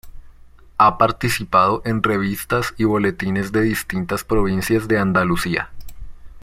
[0.79, 5.69] Ha participado en revistas y boletines de distintas provincias de Andalucía.